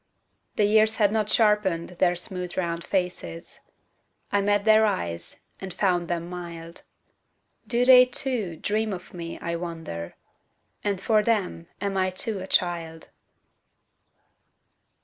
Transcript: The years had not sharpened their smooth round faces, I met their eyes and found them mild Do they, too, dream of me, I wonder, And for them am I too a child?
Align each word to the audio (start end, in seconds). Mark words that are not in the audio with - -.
The 0.55 0.65
years 0.65 0.95
had 0.95 1.11
not 1.11 1.29
sharpened 1.29 1.89
their 1.99 2.15
smooth 2.15 2.57
round 2.57 2.83
faces, 2.83 3.59
I 4.31 4.41
met 4.41 4.65
their 4.65 4.83
eyes 4.83 5.41
and 5.59 5.71
found 5.71 6.07
them 6.07 6.27
mild 6.27 6.81
Do 7.67 7.85
they, 7.85 8.05
too, 8.05 8.55
dream 8.55 8.93
of 8.93 9.13
me, 9.13 9.37
I 9.37 9.55
wonder, 9.57 10.15
And 10.83 10.99
for 10.99 11.21
them 11.21 11.67
am 11.79 11.97
I 11.97 12.09
too 12.09 12.39
a 12.39 12.47
child? 12.47 13.09